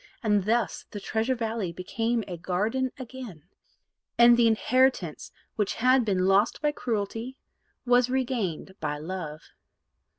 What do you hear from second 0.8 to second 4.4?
the Treasure Valley became a garden again, and